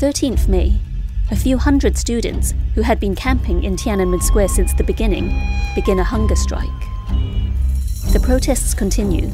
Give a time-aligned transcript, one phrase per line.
[0.00, 0.80] 13th May.
[1.30, 5.30] A few hundred students who had been camping in Tiananmen Square since the beginning
[5.74, 6.64] begin a hunger strike.
[8.10, 9.28] The protests continue.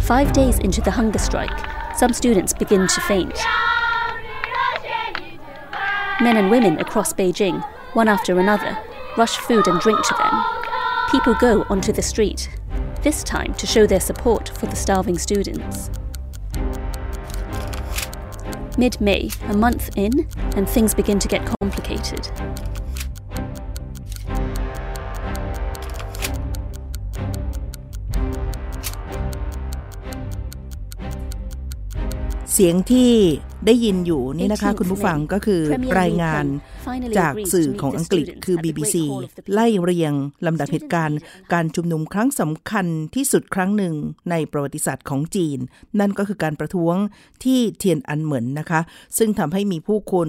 [0.00, 3.38] Five days into the hunger strike, some students begin to faint.
[6.20, 7.60] Men and women across Beijing,
[7.94, 8.78] one after another,
[9.16, 10.44] rush food and drink to them.
[11.10, 12.48] People go onto the street,
[13.02, 15.90] this time to show their support for the starving students.
[18.78, 22.30] Mid May, a month in, and things begin to get complicated.
[32.54, 33.12] เสียงที่
[33.66, 35.60] ได้ยินอยู่นี่นะคะ คุณผู้ฟังก็คือ
[36.00, 36.44] รายงาน
[37.18, 38.96] จากสื่อของอังกฤษคือ BBC
[39.52, 40.12] ไล่เรียง
[40.46, 41.18] ลำดับเหตุการณ์
[41.52, 43.94] การชุมนุมครั้งสำคัญที่สุดครั้งหนึ่ง
[44.30, 45.58] ในประวัติศาสตร์ของจีน
[46.00, 46.94] นั่นก็คือการประท้วง
[47.44, 48.80] ที่เทียนอันเหมินนะคะ
[49.18, 50.28] ซึ่งทำให้มีผู้คน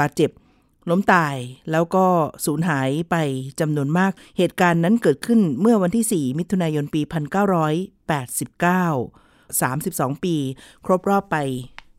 [0.00, 0.30] บาดเจ็บ
[0.90, 1.36] ล้มตาย
[1.72, 2.06] แล้วก็
[2.44, 3.16] สูญหายไป
[3.60, 7.10] จำนวนมาก เหตุการณ์นั้นเกิดขึ้นเมื่อวันที่ 4 มิถุนายนปี 1989
[9.80, 10.36] 32 ปี
[10.84, 11.38] ครบรอบไป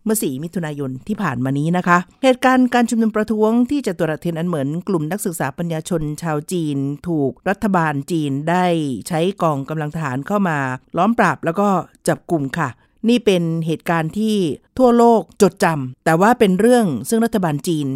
[0.06, 6.78] เมื่อ 4 มิถุนายนที่ผ่านมานี้นะคะ เหตุการณ์การชุมนุมประท้วงที่จตุรัสเทียนอันเหมือนกลุ่มนักศึกษาปัญญาชนชาวจีน
[7.08, 8.66] ถูกรัฐบาลจีนได้
[9.08, 10.60] ใช้กองกำลังทหารเข้ามา
[10.98, 11.68] ล้อมปราบแล้วก็
[12.08, 12.70] จับกลุ่มค่ะ
[13.10, 14.36] นี่เป็นเหตุการณ์ที่
[14.78, 17.88] ทั่วโลกจดจำแต่ว่าเป็นเรื่องซึ่งรัฐบาลจีน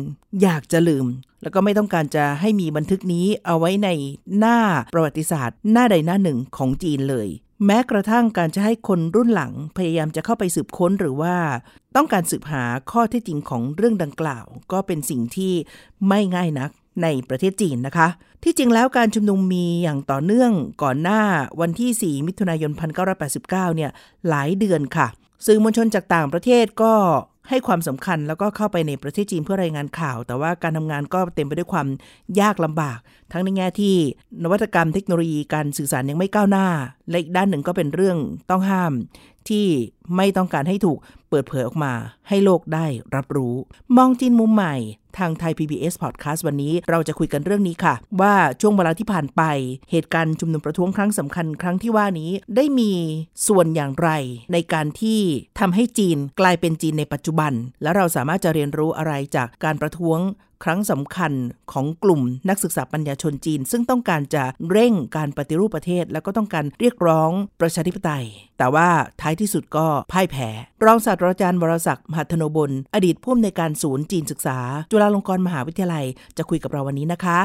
[0.42, 1.06] อยากจะลืม
[1.42, 3.90] แล้วก็ไม่ต้องการจะให้มีบันทึกนี้เอาไว้ใน
[4.38, 4.58] หน้า
[4.94, 7.28] ประวัติศาสตร์ หน้าใดหน้าหนึ่งของจีนเลย
[7.66, 11.36] แม้กระทั่งการจะให้คนรุ่นหลังพยายามจะเข้าไปสืบค้นหรือว่า
[11.96, 15.54] ต้องการสืบหาข้อเท็จจริงของเรื่องดังกล่าว ก็เป็นสิ่งที่
[16.08, 16.70] ไม่ง่ายนัก
[17.04, 18.08] ในประเทศจีนนะคะ
[18.44, 20.52] ที่จริงแล้วการชุมนุมมีอย่างต่อเนื่อง
[20.84, 21.22] ก่อนหน้า
[21.62, 22.72] วันที่ 4 มิถุนายน
[23.20, 23.92] 1989 เนี่ย
[24.30, 25.08] หลายเดือนค่ะ
[25.46, 26.94] สื่อมวลชนจากต่างประเทศก็
[27.50, 31.88] ให้ความสำคัญแล้วก็เข้าไปในประเทศจีนเพื่อรายงานข่าว แต่ว่าการทำงานก็เต็มไปด้วยความ
[32.40, 33.00] ยากลำบาก
[33.32, 33.96] ทั้งในแง่ที่
[34.44, 36.68] นวัตกรรมเทคโนโลยีการสื่อสารยังไม่ก้าวหน้า
[37.12, 38.18] และอีกด้านหนึ่งก็เป็นเรื่อง
[38.50, 38.94] ต้องห้าม
[39.50, 39.66] ที่
[40.16, 40.98] ไม่ต้องการให้ถูก
[41.30, 41.94] เปิดเผยออกมา
[42.30, 42.86] ให้โลกได้
[43.16, 43.56] รับรู้
[43.98, 44.76] มองจีนมุมใหม่
[45.18, 49.42] ทางไทย PBS Podcast วันนี้เราจะคุยกันเรื่องนี้ค่ะ ว่าช่วงเวลาที่ผ่านไป
[49.92, 52.92] เหตุการณ์ชุมนุมประท้วงครั้งสำคัญครั้งที่ว่านี้ได้มี
[53.48, 54.10] ส่วนอย่างไร
[54.54, 55.20] ในการที่
[55.60, 60.20] ทำให้จีนกลายเป็นจีนในปัจจุบัน และเราสามารถจะเรียนรู้อะไรจากการประท้วง
[60.64, 61.34] ครั้งสำคัญ
[61.72, 68.26] ของกลุ่มนักศึกษาปัญญาชนจีน ซึ่งต้องการจะเร่งการปฏิรูปประเทศ แล้วก็ต้องการเรียกร้องประชาธิปไตย
[68.58, 68.88] แต่ว่า
[69.22, 70.50] ท้ายที่สุดก็พ่ายแพ้
[70.86, 74.60] รองศาสตราจารย์วรศักดิ์มหัทโนบลอดีตผู้อำนวยการศูนย์จีนศึกษา
[74.92, 76.06] จุฬาลงกรณ์มหาวิทยาลัย
[76.38, 77.40] จะคุยกับเราวันนี้นะคะ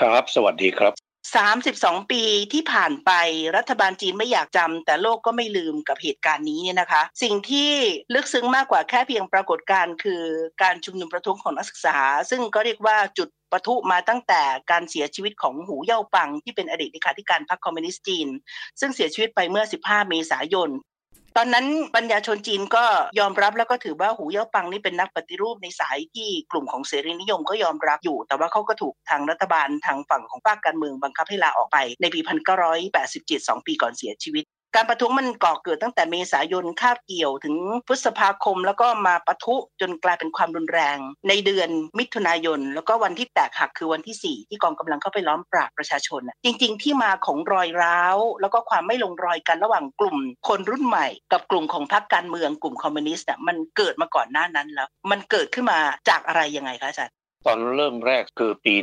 [0.00, 2.22] ครับ สวัสดีครับ 32 ปี
[2.52, 3.10] ที่ผ่านไป
[3.56, 7.70] รัฐบาลจีนไม่อยากจำแต่โลกก็ไม่ลืมกับเหตุการณ์นี้เนี่ยนะคะ สิ่งที่
[8.14, 10.22] ลึกซึ้งมากกว่าแค่เพียงปรากฏการณ์คือ
[10.62, 11.98] การชุมนุมประท้วงของนักศึกษา
[12.30, 18.28] ซึ่งก็เรียกว่าจุดปะทุมาตั้งแต่การเสียชีวิตของหูเย่าปังที่เป็นอดีตเลขาธิการพรรคคอมมิวนิสต์จีน
[18.80, 20.70] ซึ่งเสียชีวิตไปเมื่อ 15 เมษายน
[21.36, 21.66] ตอนนั้น
[21.96, 22.84] ปัญญาชนจีนก็
[23.18, 32.20] ยอมรับแล้วก็ถือว่าหูเย่าปังนี่เป็นนักปฏิรูปในสายที่กลุ่มของเสรีนิยมก็ยอมรับอยู่ แต่ว่าเขาก็ถูกทางรัฐบาลทางฝั่งของภาคการเมืองบังคับให้ลาออกไปในปี
[32.84, 34.44] 1987 2 ปีก่อนเสียชีวิต
[34.76, 40.98] การประท้วงมันก่อเกิดตั้งแต่เมษายนคาบเกี่ยวถึงพฤษภาคม แล้วก็มาปะทุจนกลายเป็นความรุนแรง
[41.28, 50.16] ในเดือนมิถุนายน แล้วก็วันที่แตกหักคือวันที่ 4 ที่กองกำลังเข้าไปล้อมปราบประชาชนน่ะจริง ๆ ที่มาของรอยร้าว แล้วก็ความไม่ลงรอยกันระหว่างกลุ่ม
[50.48, 55.78] คนรุ่นใหม่ กับกลุ่มของพรรคการเมืองกลุ่มคอมมิวนิสต์น่ะมันเกิดมาก่อนหน้านั้นแล้ว มันเกิดขึ้นมา
[56.08, 57.14] จากอะไรยังไงคะอาจารย์
[57.46, 58.74] ตอนเริ่มแรกคือปี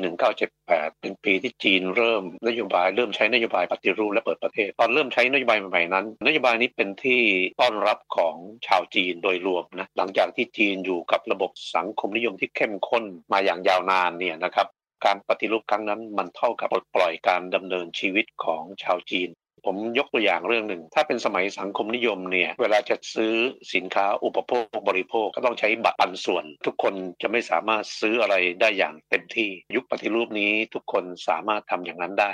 [0.45, 7.21] 1978 เป็นปีที่จีนเริ่มนโยบายเริ่มใช้นโยบายปฏิรูปและเปิดประเทศ ตอนเริ่มใช้นโยบายใหม่ๆนั้น นโยบายนี้เป็นที่
[7.61, 8.35] ต้อนรับของ
[8.67, 14.67] ชาวจีนโดยรวมนะหลังจากที่จีนอยู่กับระบบสังคมนิยมที่เข้มข้นมาอย่างยาวนานเนี่ยนะครับ
[15.05, 19.29] การปฏิรูปครั้งนั้นมันเท่ากับปลดปล่อยการดำเนินชีวิตของชาวจีน
[19.65, 23.33] ผมยกตัวอย่างเรื่องหนึ่ง ถ้าเป็นสมัยสังคมนิยมเนี่ย เวลาจะซื้อ
[23.73, 32.33] สินค้าอุปโภคบริโภคก็ต้องใช้บัตรปันส่วน ทุกคนจะไม่สามารถซื้ออะไรได้อย่างเต็มที่ ยุคปฏิรูปนี้ทุกคนสามารถทำอย่างนั้นได้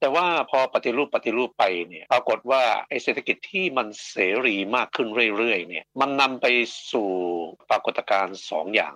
[0.00, 4.16] แต่ว่าพอปฏิรูปปฏิรูปไปเนี่ยปรากฏว่าไอ้เศรษฐกิจที่มันเส
[4.46, 6.46] รีมากขึ้นเรื่อยๆเนี่ยมันนำไป
[6.92, 7.08] สู่
[7.70, 8.94] ปรากฏการณ์สองอย่าง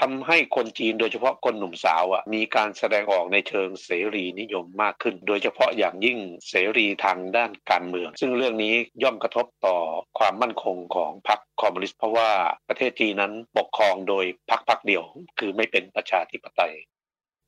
[0.00, 6.18] ทำให้คนจีนโดยเฉพาะคนหนุ่มสาวอะมีการแสดงออกในเชิงเสรีนิยมมากขึ้น โดยเฉพาะอย่างยิ่ง
[6.48, 9.76] เสรีทางด้านการเมือง ซึ่งเรื่องนี้ย่อมกระทบต่อ
[10.18, 12.30] ความมั่นคงของพรรคคอมมิวนิสต์เพราะว่า
[12.68, 15.02] ประเทศจีนนั้นปกครองโดยพรรคพรรคเดียว
[15.38, 16.74] คือไม่เป็นประชาธิปไตย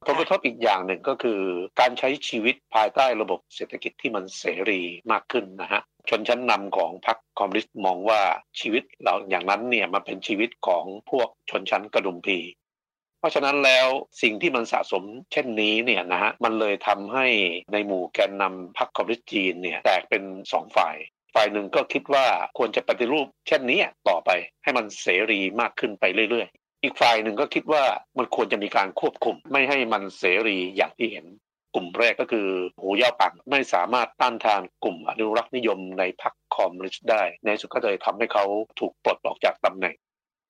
[0.06, 1.40] ผลกระทบอีกอย่างหนึ่งก็คือ
[1.80, 4.80] การใช้ชีวิตภายใต้ระบบเศรษฐกิจที่มันเสรี
[5.12, 8.22] มากขึ้นนะฮะชนชั้นนำของพรรคคอมมิวนิสต์มองว่า
[8.60, 12.38] ชีวิตเราอย่างนั้นเนี่ยมันเป็นชีวิตของพวกชนชั้นกระดุมพี
[13.24, 13.86] ราะฉะนั้นแล้ว
[14.22, 17.26] สิ่งที่มันสะสมเช่นนี้เนี่ยนะฮะมันเลยทำให้
[17.72, 20.96] ในหมู่แกนนำพรรคคอมมิวนิสต์จีนเนี่ยแตกเป็นสองฝ่าย
[21.34, 22.26] ฝ่ายหนึ่งก็คิดว่า
[22.58, 24.30] ควรจะปฏิรูปเช่นนี้ต่อไป
[24.62, 26.48] ให้มันเสรีมากขึ้นไปเรื่อย
[26.84, 27.84] อีกฝ่ายหนึ่งก็คิดว่า
[28.18, 31.26] มันควรจะมีการควบคุม ไม่ให้มันเสรีอย่างที่เห็น
[31.74, 32.48] กลุ่มแรกก็คือ
[32.80, 38.44] หูย่าปังไม่สามารถต้านทานกลุ่มอนุรักษ์นิยมในพรรคคอมมิวนิสต์ได้ ในสุดก็เลยทำให้เขา
[38.80, 39.94] ถูกปลดออกจากตำแหน่ง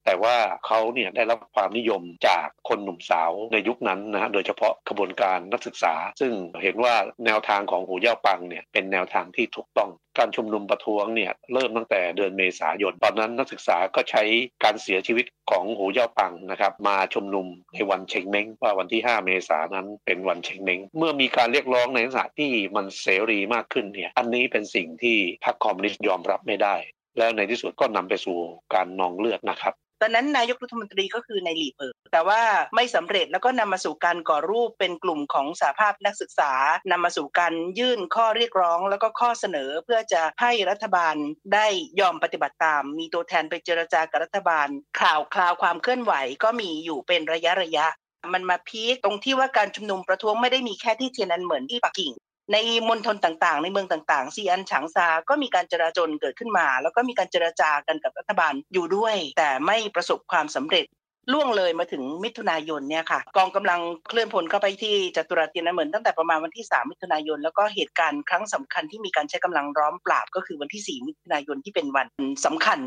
[0.04, 0.36] แต่ว่า
[0.66, 6.94] เขาเนี่ยได้รับความนิยมจากคนหนุ่มสาวในยุคนั้นนะโดยเฉพาะขบวนการนักศึกษา ซึ่งเห็นว่า
[7.26, 14.22] แนวทางของหูเย่าปังเนี่ยเป็นแนวทางที่ถูกต้องการชุมนุมประท้วงเนี่ยเริ่มตั้งแต่เดือนเมษายน ตอนนั้นนักศึกษาก็ใช้
[14.64, 26.76] การเสียชีวิตของหูเย่าปังนะครับมาชุมนุมในวันเชงเม้งว่าวันที่ 5 เมษายนนั้นเป็นวันเชงเม้งเมื่อมีการเรียกร้องในลักษณะที่มันเสรีมากขึ้นเนี่ยอันนี้เป็นสิ่งที่พรรคคอมมิวนิสต์ยอมรับไม่ได้
[27.18, 28.38] แล้วในที่สุดก็นำไปสู่
[28.74, 32.42] การนองเลือดนะครับ ตอนนั้นนายกรัฐมนตรีก็คือในหลีเปิดแต่ว่า
[32.76, 36.52] ไม่สำเร็จแล้วก็นำมาสู่การก่อรูปเป็นกลุ่มของสาภาพนักศึกษา
[36.90, 41.14] นำมาสู่การยื่นข้อเรียกร้อง แล้วก็ข้อเสนอเพื่อจะให้รัฐบาล
[41.54, 41.66] ได้
[42.00, 44.68] ยอมปฏิบัติตาม มีตัวแทนไปเจรจากับรัฐบาล
[45.00, 46.12] ข่าวคราวความเคลื่อนไหว
[46.44, 47.86] ก็มีอยู่เป็นระยะระยะ
[48.34, 52.12] มันมาพีคตรงที่ว่าการชุมนุมประท้วงไม่ได้มีแค่ที่เทียนอันเหมือนที่ปักกิ่ง
[52.52, 52.56] ใน
[52.88, 60.86] มณฑลต่างๆ ในเมืองต่างๆ ซีอันฉางซา ก็มีการจราจนเกิดขึ้นมา แล้วก็มีการเจราจากันกับรัฐบาลอยู่ด้วย แต่ไม่ประสบความสำเร็จ
[61.32, 72.06] ล่วงเลยมาถึงมิถุนายนเนี่ยค่ะ กองกำลังเคลื่อนพลเข้าไปที่จัตุรัสเตียนเหมือนตั้งแต่ประมาณวันที่ 3 มิถุนายน แล้วก็เหตุการณ์ครั้งสำคัญที่มีการใช้กำลังร้อมปราบก็คือวันที่ 4 มิถุนายนที่เป็นวัน
[72.44, 72.78] สำคัญ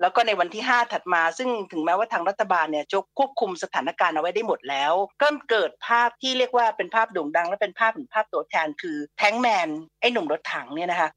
[0.00, 4.92] แล้วก็ในวันที่ 5 ถัดมา ซึ่งถึงแม้ว่าทางรัฐบาลเนี่ยจะควบคุมสถานการณ์เอาไว้ได้หมดแล้ว
[5.22, 9.68] ก็เกิดภาพที่เรียกว่าเป็นภาพโด่งดัง และเป็นภาพเหมือนภาพตัวแทนคือแท้งแมน
[10.00, 11.10] ไอ้หนุ่มรถถังเนี่ยนะคะ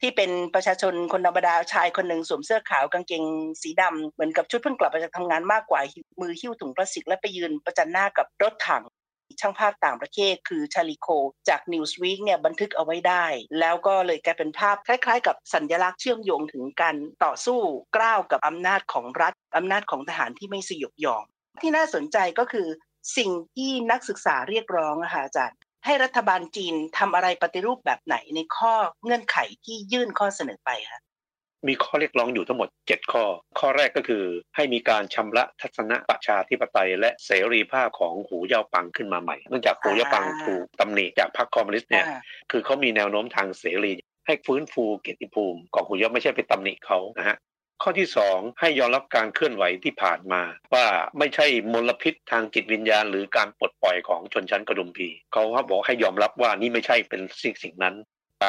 [0.00, 3.24] ที่เป็นประชาชนคนธรรมดาชายคนหนึ่งสวมเสื้อขาวกางเกง
[3.62, 5.80] สีดำเหมือนกับชุดเพิ่งกลับมาจากทำงานมากกว่า
[6.20, 8.82] มือหิ้วถุงพลาสติกและไปยืนประจันหน้ากับรถถัง
[9.40, 11.08] ช่างภาพต่างประเทศ คือชาลิโค
[11.48, 13.26] จาก Newsweek เนี่ยบันทึกเอาไว้ได้
[13.60, 17.60] แล้วก็เลยกลายเป็นภาพคล้ายๆ กับสัญลักษณ์เชื่อมโยงถึงการต่อสู้
[17.96, 21.24] กล้าวกับอำนาจของรัฐอำนาจของทหารที่ไม่สยบยอม
[21.62, 22.68] ที่น่าสนใจก็คือ
[23.16, 31.00] สิ่งที่นักศึกษาเรียกร้องอะค่ะอาจารย์ให้รัฐบาลจีนทำอะไรปฏิรูปแบบไหนในข้อเงื่อนไขที่ยื่นข้อเสนอไปคะ
[31.68, 33.24] มีข้อเรียกร้องอยู่ทั้งหมด 7 ข้อ
[33.58, 34.24] ข้อแรกก็คือ
[34.56, 42.06] ให้มีการชำระทัศนะประชาธิปไตย และเสรีภาพของหูเย่าปังขึ้นมาใหม่เนื่องจากหูเย่าปังถูกตำหนิจากพรรคคอมมิวนิสต์เนี่ย
[42.50, 43.92] คือเขามีแนวโน้มทางเสรี
[44.26, 47.36] ให้ฟื้นฟูเกียรติภูมิของหูเย่าไม่ใช่ไปตำหนิเขานะฮะ
[47.82, 50.42] ข้อที่ 2 ให้ยอมรับการเคลื่อนไหวที่ผ่านมา
[50.74, 50.86] ว่า
[51.18, 57.94] ไม่ใช่มลพิษทางจิตวิญญาณ หรือการปลดปล่อยของชนชั้นกระดุมพีเขาบอกให้ยอมรับว่านี่ไม่ใช่เป็นสิ่งสิ่งนั้น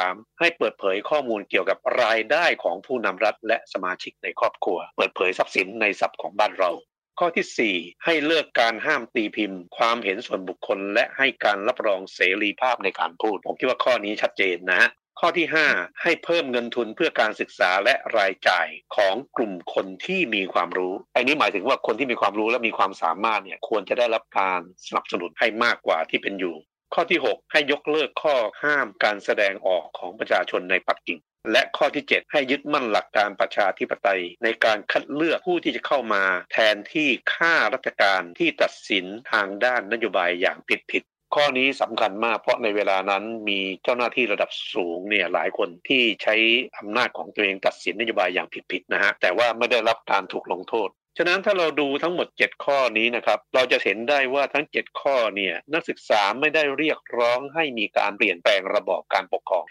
[0.04, 6.70] 3 ให้เปิดเผยข้อมูลเกี่ยวกับรายได้ของผู้นำรัฐและสมาชิกในครอบครัว เปิดเผยทรัพย์สินในทรัพย์ของบ้านเรา
[7.18, 14.82] ข้อที่ 4 ให้เลิกการห้ามตีพิมพ์ ความเห็นส่วนบุคคล และให้การรับรองเสรีภาพในการพูด ผมคิดว่าข้อนี้ชัดเจนนะ
[15.20, 26.56] ข้อที่ 5 ให้เพิ่มเงินทุนเพื่อการศึกษาและรายจ่ายของกลุ่มคนที่มีความรู้อันนี้หมายถึงว่าคนที่มีความรู้และมีความสามารถเนี่ยควรจะได้รับการสนับสนุนให้มากกว่าที่เป็นอยู่
[26.94, 31.18] ข้อที่ 6 ให้ยกเลิกข้อห้ามการแสดงออกของประชาชนในปักกิ่ง
[31.52, 41.02] และข้อที่ 7 ให้ยึดมั่นหลักการประชาธิปไตย ในการคัดเลือกผู้ที่จะเข้ามา แทนที่ข้าราชการที่ตัดสินทางด้านนโยบายอย่างผิดผิด
[41.34, 46.34] ข้อนี้สำคัญมากเพราะในเวลานั้นมีเจ้าหน้าที่ระดับสูงเนี่ยหลายคนที่ใช้
[46.78, 59.64] อำนาจของตัวเองตัดสินนโยบายอย่างผิดๆนะฮะแต่ว่าไม่ได้รับการถูกลงโทษ ฉะนั้นถ้าเราดูทั้งหมด 7 ข้อนี้นะครับ เราจะเห็นได้ว่าทั้ง 7 ข้อเนี่ยนักศึกษาไม่ได้เรียกร้องให้มีการเปลี่ยนแปลงระบอบการปกครอง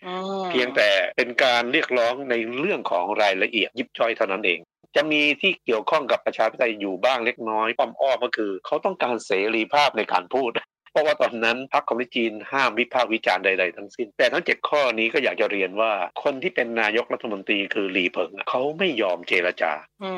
[0.51, 4.59] เพียงแต่เป็นการเรียกร้องในเรื่องของรายละเอียดยิบย่อยเท่านั้นเอง
[4.95, 10.59] จะมีที่เกี่ยวข้องกับประชาธิปไตยอยู่บ้างเล็กน้อยป้อมอ้อมก็คือ เขาต้องการเสรีภาพในการพูดเพ
[10.95, 15.91] ราะว่าตอนนั้นพรรคคอมมิวนิสต์จีนห้ามวิพากษ์วิจารณ์ใดๆทั้งสิ้น แต่ทั้งเจ็ดข้อนี้ก็อยากจะเรียนว่า
[16.23, 19.71] คนที่เป็นนายกรัฐมนตรีคือหลีเผิงเขาไม่ยอมเจรจา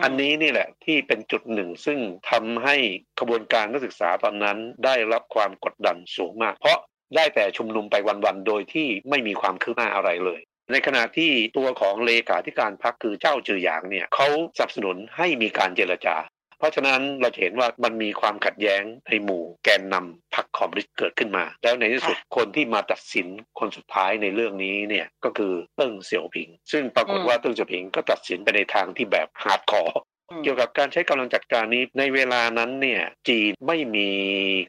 [0.04, 2.76] อันนี้นี่แหละที่เป็นจุดหนึ่งซึ่งทำให้
[3.20, 6.78] กระบวนการนักศึกษาตอนนั้นได้รับความกดดันสูงมาก เพราะ
[7.16, 10.42] ได้แต่ชุมนุมไปวันๆโดยที่ไม่มีความคืบหน้าอะไรเลย
[10.72, 16.16] ในขณะที่ตัวของเลขาธิการพรรคคือเจ้าจือหยางเนี่ยเขาสนับสนุนให้มีการเจรจา
[16.58, 23.28] เพราะฉะนั้นเราเห็นว่ามันมีความขัดแย้งในหมู่แกนนำพรรคคอมมิวนิสต์เกิดขึ้นมา แล้วในที่สุดคนที่มาตัดสิน
[23.60, 30.02] คนสุดท้ายในเรื่องนี้เนี่ยก็คือเติ้งเสี่ยวผิง ซึ่งปรากฏว่าเติ้งเสี่ยวผิงก็ตัดสินไปในทางที่แบบ hardcore
[30.44, 34.10] เกี่ยวกับการใช้กำลังจัดการนี้ในเวลานั้นเนี่ยจีนไม่มี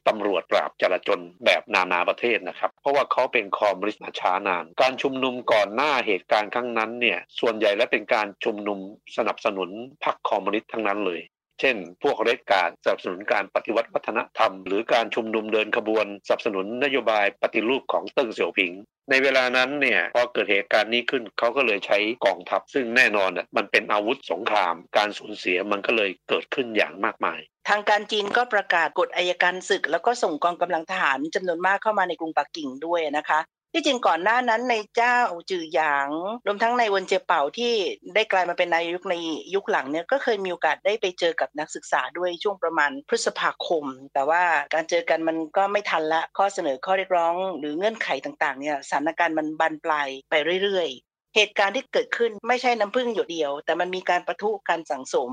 [0.08, 8.78] ตำรวจปราบจลาจลแบบนานาประเทศนะครับ เพราะว่าเขาเป็นคอมมิวนิสต์มาช้านาน การชุมนุมก่อนหน้าเหตุการณ์ครั้งนั้นเนี่ยส่วนใหญ่และเป็นการชุมนุม
[9.16, 9.68] สนับสนุน
[10.04, 11.20] พรรคคอมมิวนิสต์ทั้งนั้นเลย
[11.60, 18.72] เช่น พวกเรดการ สนับสนุนการปฏิวัติวัฒนธรรม หรือการชุมนุมเดินขบวน สนับสนุนนโยบายปฏิรูปของเติ้งเสี่ยวผิง
[19.10, 33.40] ในเวลานั้นเนี่ยพอเกิดเหตุการณ์นี้ขึ้นเขาก็เลยใช้กองทัพ ซึ่งแน่นอนน่ะมันเป็นอาวุธสงคราม การสูญเสียมันก็เลยเกิดขึ้นอย่างมากมายทางการจีนก็ประกาศกฎอายการศึก แล้วก็ส่งกองกำลังทหารจำนวนมากเข้ามาในกรุงปักกิ่งด้วยนะคะ
[33.72, 35.18] ที่จริงก่อนหน้านั้นในเจ้า
[35.50, 36.08] จือหยาง
[36.46, 37.72] รวมทั้งในวนเจเป่าที่
[38.14, 39.16] ได้กลายมาเป็นนายกใน
[39.54, 43.84] ยุคหลังเนี่ยก็เคยมีโอกาสได้ไปเจอกับนักศึกษาด้วยช่วงประมาณพฤษภาคม
[44.14, 44.42] แต่ว่า
[44.74, 55.30] การเจอกันมันก็ไม่ทันละข้อเสนอข้อเรียกร้อง หรือเงื่อนไขต่างๆเนี่ยสถานการณ์มันบานปลายไปเรื่อยๆ เหตุการณ์ที่เกิดขึ้นไม่ใช่น้ำพึ่งหยดเดียว แต่มันมีการประทุการสังสม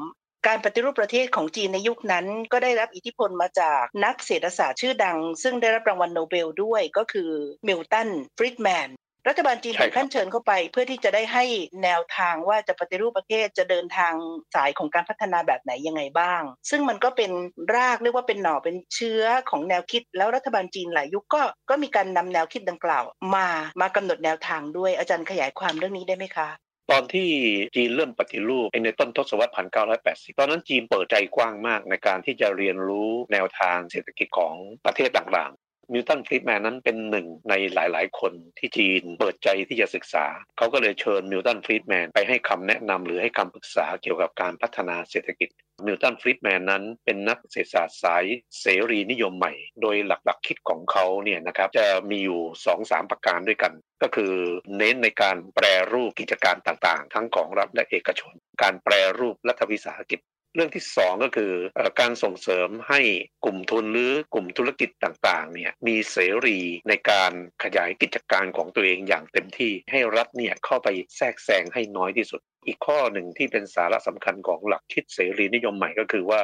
[0.47, 7.31] การปฏิรูปประเทศของจีนในยุคนั้น ก็ได้รับอิทธิพลมาจากนักเศรษฐศาสตร์ชื่อดัง ซึ่งได้รับรางวัลโนเบลด้วยก็คือ
[7.67, 8.89] มิลตันฟริดแมน
[9.27, 11.45] รัฐบาลจีนถึงขั้นเชิญเข้าไป เพื่อที่จะได้ให้
[11.83, 14.13] แนวทางว่าจะปฏิรูปประเทศจะเดินทาง
[14.55, 17.31] สายของการพัฒนาแบบไหนยังไงบ้าง ซึ่งมันก็เป็น
[17.75, 23.03] รากเรียกว่าเป็นหน่อเป็นเชื้อของแนวคิด แล้วรัฐบาลจีนหลายยุคก็ก็มีการนำแนวคิดดังกล่าว
[23.35, 23.47] มา
[23.81, 26.49] มากำหนดแนวทางด้วยอาจารย์ขยายความเรื่องนี้ได้ไหมคะ
[26.91, 27.29] ตอนที่
[27.75, 29.53] จีนเริ่มปฏิรูปในต้นทศวรรษ
[29.95, 35.53] 1980 ตอนนั้นจีนเปิดใจกว้างมากในการที่จะเรียนรู้แนวทางเศรษฐกิจของประเทศต่าง
[35.85, 40.25] ๆมิลตันฟรีดแมนนั้นเป็นหนึ่งในหลาย ๆ คนที่จีนเปิดใจที่จะศึกษา
[40.57, 45.49] เขาก็เลยเชิญมิลตันฟรีดแมนไปให้คำแนะนำหรือให้คำปรึกษาเกี่ยวกับการพัฒนาเศรษฐกิจ
[45.85, 48.25] มิลตันฟรีดแมนนั้นเป็นนักเศรษฐศาสตร์สาย
[48.61, 52.41] เสรีนิยมใหม่ โดยหลัก ๆ คิดของเขาเนี่ยนะครับจะมีอยู่
[52.75, 54.33] 2-3 ประการด้วยกัน ก็คือ
[54.77, 60.19] เน้นในการแปรรูปกิจการต่าง ๆ ทั้งของรัฐและเอกชน การแปรรูปรัฐวิสาหกิจ
[60.55, 61.51] เรื่องที่สองก็คือ
[61.99, 63.01] การส่งเสริมให้
[63.45, 66.59] กลุ่มทุนหรือกลุ่มธุรกิจต่างๆเนี่ยมีเสรี
[66.89, 67.31] ในการ
[67.63, 76.41] ขยายกิจการของตัวเองอย่างเต็มที่ให้รัฐเนี่ยเข้าไปแทรกแซงให้น้อยที่สุด อีกข้อหนึ่งที่เป็นสาระสำคัญของหลักคิดเสรีนิยมใหม่ก็คือว่า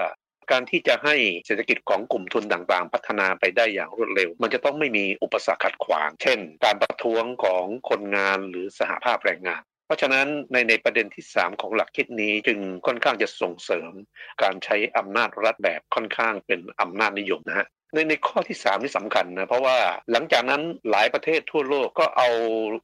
[0.52, 1.16] การที่จะให้
[1.46, 13.92] เศรษฐกิจของกลุ่มทุนต่างๆ พัฒนาไปได้อย่างรวดเร็ว มันจะต้องไม่มีอุปสรรคขัดขวาง เช่น การประท้วงของคนงานหรือสหภาพแรงงาน ราะฉะนั้นในในประเด็นที่ 3 ของหลักคิดนี้จึงค่อนข้างจะส่งเสริม
[14.44, 19.78] การใช้อำนาจรัฐแบบค่อนข้างเป็นอำนาจนิยมนะฮะ ในในข้อที่ 3 นี่สำคัญนะ เพราะว่า
[20.12, 22.30] หลังจากนั้นหลายประเทศทั่วโลกก็เอา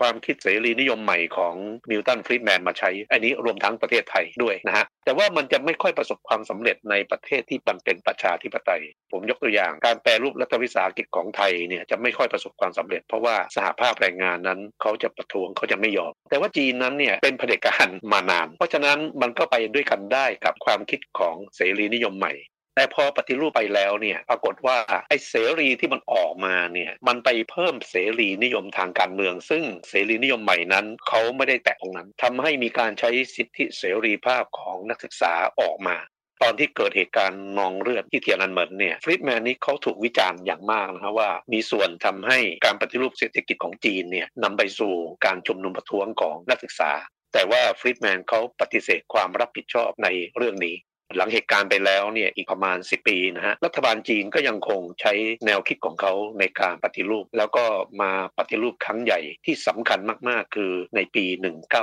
[0.02, 1.56] ความคิดเสรีนิยมใหม่ของ
[1.90, 22.34] มิลตันฟรีดแมนมาใช้ อันนี้รวมทั้งประเทศไทยด้วยนะฮะแต่ว่ามันจะไม่ค่อยประสบความสำเร็จในประเทศที่มันเป็นประชาธิปไตย ผมยกตัวอย่าง การแปรรูปรัฐวิสาหกิจของไทยเนี่ยจะไม่ค่อยประสบความสำเร็จ เพราะว่าสหภาพแรงงานนั้นเขาจะประท้วงเขาจะไม่ยอม แต่ว่าจีนนั้นเนี่ยเป็นเผด็จการมานาน เพราะฉะนั้นมันก็ไปด้วยกันได้กับความคิดของเสรีนิยมใหม่
[22.78, 24.78] แต่พอปฏิรูปไปแล้วเนี่ยปรากฏว่า
[25.10, 35.98] ไอ้เสรีที่มันออกมาเนี่ยมันไปเพิ่มเสรีนิยมทางการเมือง ซึ่งเสรีนิยมใหม่นั้นเขาไม่ได้แตะตรงนั้นทำให้มีการใช้สิทธิเสรีภาพของนักศึกษาออกมา
[36.42, 44.94] ตอนที่เกิดเหตุการณ์นองเลือดที่เทียนันเหมินเนี่ยฟริดแมนนี่เขาถูกวิจารณ์อย่างมากนะครับว่า มีส่วนทำให้การปฏิรูปเศรษฐกิจของจีนเนี่ยนำไปสู่
[45.26, 46.92] การชุมนุมประท้วงของนักศึกษา
[47.34, 50.08] แต่ว่าฟริดแมนเขาปฏิเสธความรับผิดชอบใน
[50.38, 50.76] เรื่องนี้
[51.16, 55.14] หลังเหตุการณ์ไปแล้วเนี่ยอีกประมาณ 10 ปีนะฮะรัฐบาลจีนก็ยังคงใช้
[55.46, 57.66] แนวคิดของเขาในการปฏิรูป แล้วก็
[58.02, 60.00] มาปฏิรูปครั้งใหญ่ที่สำคัญ
[60.30, 61.26] มากๆ คือในปี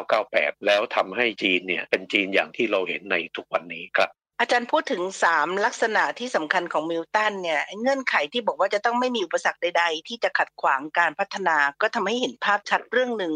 [0.05, 4.11] 1998 แล้วทำให้จีนเนี่ยเป็นจีนอย่างที่เราเห็นในทุกวันนี้ครับ
[4.41, 5.03] อาจารย์พูดถึง
[5.35, 13.35] 3ลักษณะที่สำคัญของมิลตันเนี่ยไอ้เงื่อนไขที่บอกว่าจะต้องไม่มีอุปสรรคใด ๆ ที่จะขัดขวางการพัฒนา ก็ทำให้เห็นภาพชัดเรื่องหนึ่ง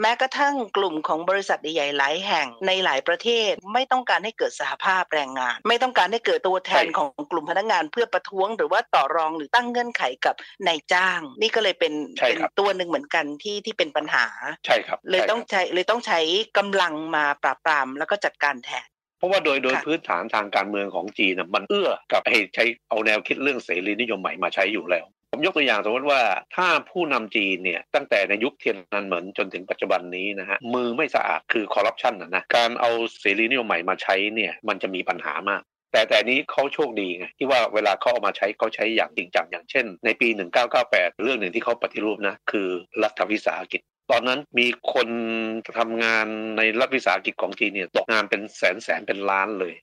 [0.00, 10.34] แม้กระทั่งกลุ่มของบริษัทใหญ่ๆหลายแห่งในหลายประเทศ ไม่ต้องการให้เกิดสหภาพแรงงาน ไม่ต้องการให้เกิดตัวแทนใช่ของกลุ่มพนักงานเพื่อประท้วง หรือว่าต่อรองหรือตั้งเงื่อนไขกับ
[10.66, 14.26] นายจ้าง นี่ก็เลยเป็นใช่เป็นครับตัวหนึ่งเหมือนกันที่ที่เป็นปัญหา
[14.64, 16.20] ใช่ครับเลยใช่ต้องครับใช้เลยต้องใช้
[16.58, 18.93] กำลังมาปราบปรามแล้วก็จัดการแทนเพ
[19.24, 26.20] ราะว่าโดยโดยค่ะพื้นฐานทางการเมืองของจีนน่ะมันเอื้อกับให้ใช้เอาแนวคิดเรื่องเสรีนิยมใหม่มาใช้อยู่แล้วผมยกตัวอย่างสมมติว่า
[26.56, 32.90] ถ้าผู้นำจีนเนี่ยตั้งแต่ในยุคเทียนนันเหมินจนถึงปัจจุบันนี้นะฮะมือไม่สะอาดคือคอร์รัปชันนะนะการเอา
[33.20, 35.62] เสรีนิยมใหม่มาใช้เนี่ยมันจะมีปัญหามาก
[35.92, 40.28] แต่แต่นี้เขาโชคดีไงที่ว่าเวลาเขาเอามาใช้เขาใช้อย่างจริงจังอย่างเช่น ในปี
[40.74, 42.68] 1998 เรื่องหนึ่งที่เขาปฏิรูปนะคือ
[43.02, 43.80] รัฐวิสาหกิจ
[44.10, 45.08] ตอนนั้นมีคน
[45.78, 49.74] ทำงานในรัฐวิสาหกิจของจีนเนี่ยตกงานเป็นแสนแสนเป็นล้านเลย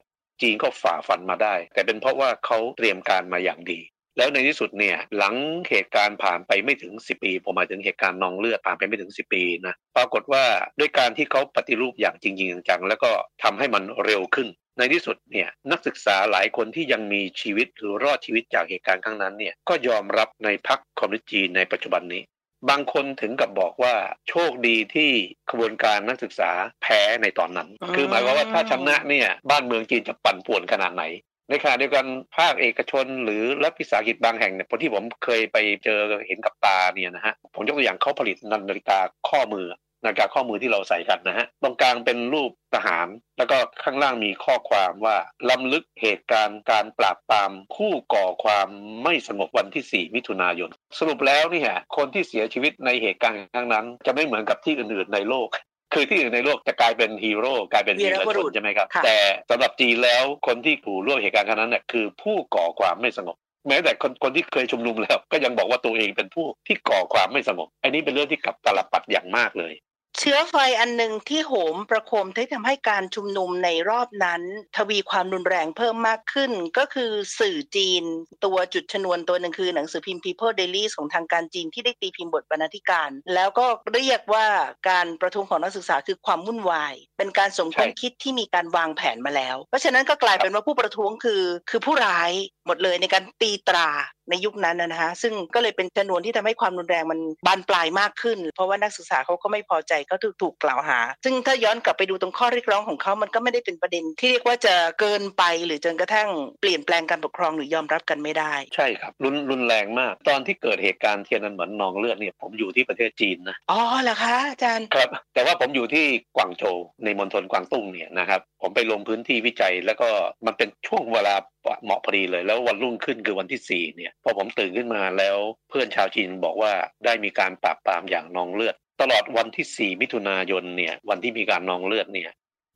[0.42, 3.80] จีนก็ฝ่าฟันมาได้ แต่เป็นเพราะว่าเขาเตรียมการมาอย่างดี
[4.18, 5.36] แล้วในที่สุดเนี่ยหลัง
[5.70, 10.44] เหตุการณ์ผ่านไปไม่ถึง 10 ปีผมหมายถึงเหตุการณ์นองเลือดผ่านไปไม่ถึง 10 ปีนะปรากฏว่า
[10.80, 13.12] ด้วยการที่เขาปฏิรูปอย่างจริงๆจังๆแล้วก็
[13.44, 14.48] ทำให้มันเร็วขึ้น
[14.78, 22.22] ในที่สุดเนี่ยนักศึกษาหลายคนที่ยังมีชีวิตหรือรอดชีวิตจากเหตุการณ์ครั้งนั้นเนี่ยก็ยอมรับในพรรคคอมมิวนิสต์จีนในปัจจุบันนี้
[22.70, 23.96] บางคนถึงกับบอกว่า
[24.30, 25.12] โชคดีที่
[25.50, 26.51] ขบวนการนักศึกษา
[26.82, 31.03] แพ้ในตอนนั้น คือหมายความว่าถ้าชนะเนี่ยบ้านเมืองจีนจะปั่นป่วนขนาดไหน
[31.50, 32.06] ในขณะเดียวกัน
[32.38, 39.00] ภาคเอกชนหรือรัฐวิสาหกิจบางแห่งเนี่ยที่ผมเคยไปเจอเห็นกับตาเนี่ยนะฮะผมยกตัวอย่างเขาผลิตนาฬิกา
[39.30, 39.68] ข้อมือ
[40.03, 45.17] นาฬิกาข้อมือที่เราใส่กันนะฮะตรงกลางเป็นรูปทหาร แล้วก็ข้างล่างมีข้อความว่า
[45.50, 48.67] ล้ำลึกเหตุการณ์การปราบปรามผู้ก่อความ
[49.03, 55.50] ไม่สงบวันที่ 4 มิถุนายน สรุปแล้วนี่ฮะคนที่เสียชีวิตในเหตุการณ์ครั้งนั้น จะไม่เหมือนกับที่อื่นๆในโลก
[55.93, 59.17] คือที่อื่นในโลกจะกลายเป็นฮีโร่กลายเป็นวีวีรรบุชรุนษใช่ไหมครับค่ะแต่
[59.50, 63.36] สำหรับจีนแล้วคนที่ถูกร่วมเหตุการณ์ครั้งนั้นเนี่ยคือผู้ก่อความไม่สงบ
[63.67, 69.74] แม้แต่คนคนที่เคยชุมนุมแล้ว ก็ยังบอกว่าตัวเองเป็นผู้ที่ก่อความไม่สงบ อันนี้เป็นเรื่องที่กลับตลปัดอย่างมากเลย
[70.20, 74.41] เชื้อไฟอันหนึ่งที่โหมประโคมที่ทำให้การชุมนุมในรอบนั้น
[74.77, 78.03] ทวีความรุนแรงเพิ่มมากขึ้น ก็คือสื่อจีน
[78.46, 84.48] ตัวจุดชนวนตัวหนึ่งคือหนังสือพิมพ์ People Daily ของทางการจีนที่ได้ตีพิมพ์บทบรรณาธิการ แล้วก็เรียกว่า
[84.89, 92.32] การประท้วงของนักศึกษาคือความวุ่นวาย เป็นการสมคบใช่คิดที่มีการวางแผนมาแล้ว เพราะฉะนั้นก็กลายเป็นว่าผู้ประท้วงคือคือผู้ร้าย
[92.68, 93.88] หมดเลยในการตีตรา
[94.30, 106.30] ในยุคนั้นนะนะฮะซึ่งก็เลยเป็นชนวนที่ทำให้ความรุนแรงมันบานปลายมากขึ้น เพราะว่านักศึกษาเขาก็ไม่พอใจก็ถูกถูกกล่าวหา ซึ่งถ้าย้อนกลับไปดูตรงข้อเรียกร้องของเขามันก็ไม่ได้เป็นประเด็น ที่เรียกว่าจะเกินไปหรือจนกระทั่ง
[106.62, 116.06] เปลี่ยนแปลงการปกครองหรือยอมรับกันไม่ได้ ใช่ครับรุนรุนแรงมาก ตอนที่เกิดเหตุการณ์เทียนนันเหมือนนองเลือดเนี่ยผมอยู่ที่ประเทศจีนนะอ๋อเหรอคะอาจารย์ครับแต่ว่าผมอยู่ที่
[116.38, 120.10] กวางโจวในมณฑลกวางตุ้งเนี่ยนะครับ ผมไปลงพื้นที่วิจัย แล้วก็
[120.45, 121.36] มันเป็นช่วงเวลา
[121.84, 125.38] เหมาะพอดีเลย แล้ววันรุ่งขึ้นคือวันที่ 4 เนี่ยพอผมตื่นขึ้นมาแล้ว
[125.69, 126.74] เพื่อนชาวจีนบอกว่า
[127.06, 132.32] ได้มีการปราบปรามอย่างนองเลือด ตลอดวันที่ 4 มิถุนายนเนี่ยวันที่มีการนองเลือดเนี่ย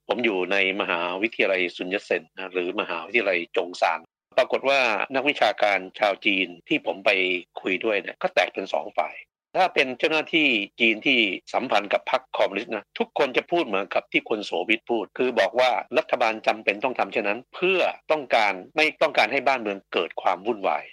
[0.08, 4.00] ผมอยู่ในมหาวิทยาลัยซุนยัตเซนนะหรือมหาวิทยาลัยจงซาน
[4.38, 4.80] ปรากฏว่า
[5.16, 7.10] นักวิชาการชาวจีนที่ผมไป
[7.62, 9.16] คุยด้วยเนี่ยก็แตกเป็นสองฝ่าย
[9.58, 10.48] ถ้าเป็นเจ้าหน้าที่
[10.80, 11.20] จีนที่
[11.54, 17.80] สัมพันธ์กับพรรคคอมมิวนิสต์นะทุกคนจะพูดเหมือนกับที่คนโสวิตพูด คือบอกว่ารัฐบาลจำเป็นต้องทำเช่นนั้น เพื่อ
[18.12, 20.84] ต้องการไม่ต้องการให้บ้านเมืองเกิดความวุ่นวาย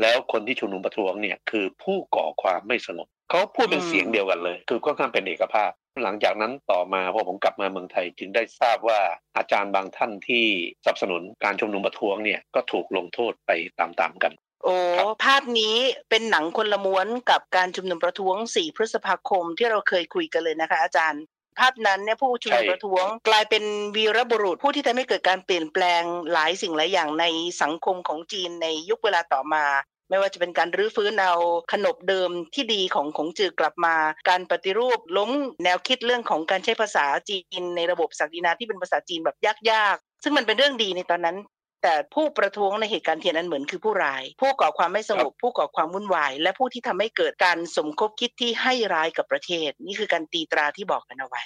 [0.00, 5.70] แล้วคนที่ชุมนุมประท้วงเนี่ยคือผู้ก่อความไม่สงบเขาพูดเป็นเสียงเดียวกันเลย คือค่อนข้างเป็นเอกภาพ
[6.02, 9.00] หลังจากนั้นต่อมาพอผมกลับมาเมืองไทยจึงได้ทราบว่า
[9.36, 10.46] อาจารย์บางท่านที่
[10.84, 13.50] สนับสนุนการชุมนุมประท้วงเนี่ยก็ถูกลงโทษไป
[13.80, 14.32] ตามๆกัน
[14.64, 14.74] โอ้
[15.24, 15.76] ภาพนี้
[16.10, 21.22] เป็นหนังคนละม้วนกับการชุมนุมประท้วง 4 พฤษภาคมที่เราเคยคุยกันเลยนะคะ อาจารย์
[21.58, 23.64] ภาพนั้นเนี่ยผู้ชุมนุมประท้วง กลายเป็น
[23.96, 27.24] วีรบุรุษผู้ที่ทำให้เกิดการเปลี่ยนแปลงหลายสิ่งหลายอย่างใน
[27.62, 29.64] สังคมของจีนในยุคเวลาต่อมา
[30.10, 31.34] ไม่ว่าจะเป็นการรื้อฟื้นเอา
[31.72, 33.96] ขนบเดิมที่ดีของของจือกลับมา
[34.28, 35.30] การปฏิรูปล้ม
[35.64, 39.36] แนวคิดเรื่องของการใช้ภาษาจีนในระบบศักดินาที่เป็นภาษาจีนแบบ
[39.70, 41.36] ยากๆ ซึ่งมันเป็นเรื่องดีในตอนนั้น
[41.82, 51.44] แต่ผู้ประท้วงในเหตุการณ์เทียนอันเหมือนคือผู้ร้าย ผู้ก่อความไม่สงบผู้ก่อความวุ่นวาย และผู้ที่ทำให้เกิดการสมคบคิดที่ให้ร้ายกับประเทศ นี่คือการตีตราที่บอกกันเอาไว้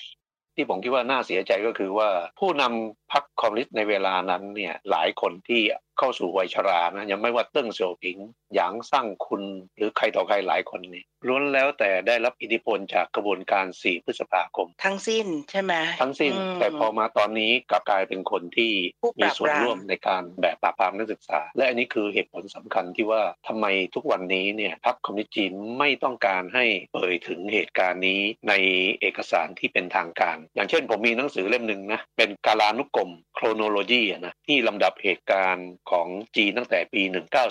[0.56, 2.08] ที่ผมคิดว่าน่าเสียใจก็คือว่า
[2.40, 5.62] ผู้นำพรรคคอมมิวนิสต์ในเวลานั้นเนี่ยหลายคนที่
[6.02, 8.18] เข้าสู่วัยชรานะยังไม่ว่าเติ้งเสี่ยวผิง
[8.54, 9.42] หยางสร้างคุณ
[9.76, 28.52] หรือใครต่อใครหลายคนนี่ล้วนแล้วแต่ได้รับอิทธิพลจากกระบวนการ 4 พฤษภาคม ทั้งสิ้นใช่ไหมทั้งสิ้นมแต่พอมาตอนนี้กลับกลายเป็นคนที่ผู้ปมีราบส่วนปรามร่วมในการแบบปราบปรามนักศึกษา และอันนี้คือเหตุผลสำคัญที่ว่าทำไมทุกวันนี้เนี่ยพรรคคอมมิวนิสต์จีนไม่ต้องการให้เอ่ยถึงเหตุการณ์นี้ใน
[29.00, 37.02] เอกสารที่เป็นทางการ อย่างเช่นผมมีหนังสือเล่มหนึ่งนะเป็นกาลานุกรม chronology อะนะที่ลำดับเหตุการณ์ของจีนตั้งแต่ปี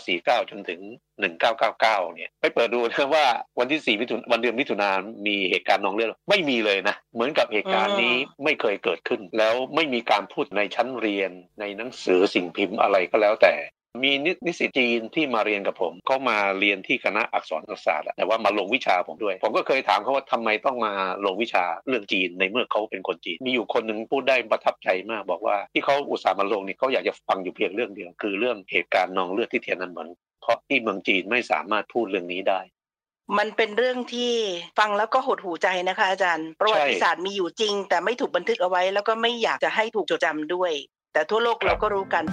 [0.01, 0.81] 1949 จนถึง
[1.47, 3.25] 1999 เนี่ยไปเปิดดูนะว่า
[3.59, 13.53] วันที่ 4 มิถุนวันเดือนมิถุนายนมีเหตุการณ์นองเลือดไม่มีเลยนะ เหมือนกับเหตุการณ์นี้ไม่เคยเกิดขึ้น แล้วไม่มีการพูดในชั้นเรียนในหนังสือสิ่งพิมพ์อะไรก็แล้วแต่
[14.03, 14.11] มี
[14.45, 20.93] นิสิตจีนที่มาเรียนกับผมเขามาเรียนที่คณะอักษรศาสตร์อะแต่ว่ามาลงวิชาผมด้วย ผมก็เคยถามเขาว่าทำไมต้องมา
[21.25, 30.09] ลงวิชาเรื่องจีนในเมื่อเขาเป็นคนจีน มีอยู่คนหนึ่งพูดได้ประทับใจมากบอกว่าที่เขาอุตส่าห์มาลงนี่เขาอยากจะฟังอยู่เพียงเรื่องเดียว คือเรื่องเหตุการณ์นองเลือดที่เทียนนันเหมือน
[30.41, 32.59] เพราะที่เมืองจีนไม่สามารถพูดเรื่องนี้ได้
[33.37, 34.33] มันเป็นเรื่องที่
[34.79, 40.71] ฟังแล้วก็หดหูใจนะคะอาจารย์ ประวัติศาสตร์มีอยู่จริง แต่ไม่ถูกบันทึกเอาไว้ แล้วก็ไม่อยากจะให้ถูกจดจำด้วย
[41.13, 42.25] แต่ทั่วโลกเราก็รู้กัน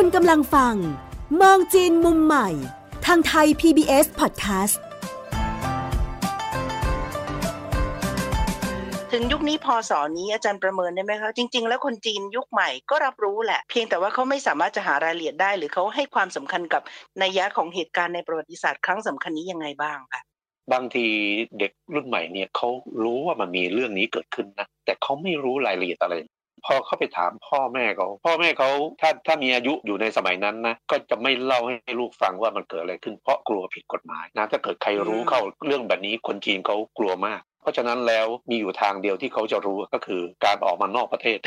[0.00, 0.74] คุณกำลังฟัง
[1.40, 2.48] มองจีนมุมใหม่
[3.06, 4.76] ทางไทย PBS Podcast
[9.12, 16.82] ถึงยุคนี้พอสอนี้อาจารย์ประเมินได้ไหมคะจริง ๆ แล้วคนจีนยุคใหม่ก็รับรู้แหละ เพียงแต่ว่าเขาไม่สามารถจะหารายละเอียดได้ หรือเขาให้ความสำคัญกับ
[17.22, 20.22] นัยยะของเหตุการณ์ในประวัติศาสตร์ครั้งสำคัญนี้ยังไงบ้างคะ
[20.72, 21.06] บางที
[21.58, 22.68] เด็กรุ่นใหม่เนี่ยเขา
[23.04, 26.14] รู้ว่ามันมีเรื่องนี้เกิดขึ้นนะแต่เขาไม่รู้รายละเอียดอะไร
[26.64, 41.38] พอเขาไปถามพ่อแม่เขาพ่อแม่เขาถ้าถ้ามีอายุอยู่ในสมัยนั้นนะก็จะไม่เล่าให้ลูกฟังว่ามันเกิดอะไรขึ้นเพราะกลัวผิดกฎหมายนะถ้าเกิดใครรู้เข้าเรื่องแบบนี้คนจีนเขากลัวมาก เพราะฉะนั้นแล้วมีอยู่ทางเดียวที่เขาจะรู้ก็คือการออกมานอกประเทศ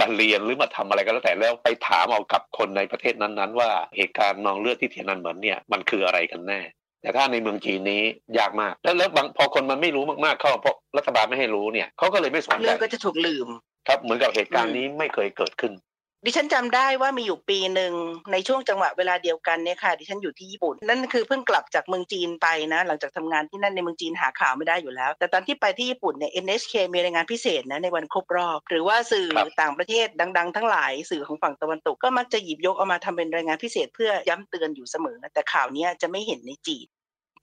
[0.00, 6.60] มาเรียนหรือมาทำอะไรก็แล้วแต่แล้วไปถามเอากับคนในประเทศนั้นๆ ว่าเหตุการณ์นองเลือดที่เทียนนันเหมือนเนี่ยมันคืออะไรกันแน่
[7.02, 8.02] แต่ถ้าในเมืองจีนนี้
[8.38, 13.48] ยากมาก แล้วแล้วบางพอคนมันไม่รู้มากๆเข้าเพราะรัฐบาลไม่ให้รู้เนี่ยเขาก็เลยไม่สนใจเรื่องก็จะถูกลืม
[13.88, 15.74] ครับเหมือนกับเหตุการณ์นี้ไม่เคยเกิดขึ้น
[16.24, 17.92] ดิฉันจำได้ว่ามีอยู่ปีหนึ่ง
[18.32, 29.28] ในช่วงจังหวะเวลาเดียวกันเนี่ยค่ะ ดิฉันอยู่ที่ญี่ปุ่น นั่นคือเพิ่งกลับจากเมืองจีนไปนะ หลังจากทำงานที่นั่นในเมืองจีนหาข่าวไม่ได้อยู่แล้ว แต่ตอนที่ไปที่ญี่ปุ่นเนี่ย NHK มีรายงานพิเศษนะในวันครบรอบ หรือว่าสื่อ
[29.60, 30.06] ต่างประเทศ
[30.38, 36.86] ดัง ๆ ทั้งหลายสื่อของฝั่งตะวันตกก็มักจะหยิบยกเอามาทำเป็นรายงานพิเศษเพื่อย้ำเตือนอยู่เสมอแต่ข่าวนี้จะไม่เห็นในจีน